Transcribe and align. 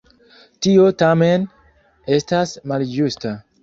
Tio 0.67 0.87
tamen 1.03 1.47
estas 2.19 2.59
malĝusta. 2.75 3.41